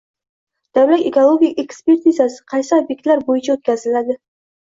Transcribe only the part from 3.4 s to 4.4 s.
o‘tkaziladi?